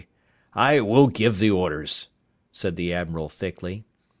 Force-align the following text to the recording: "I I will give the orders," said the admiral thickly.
"I 0.55 0.77
I 0.77 0.79
will 0.79 1.09
give 1.09 1.37
the 1.37 1.51
orders," 1.51 2.09
said 2.51 2.75
the 2.75 2.91
admiral 2.91 3.29
thickly. 3.29 3.83